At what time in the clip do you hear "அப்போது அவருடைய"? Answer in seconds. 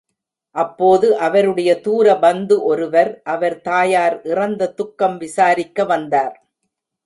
0.55-1.81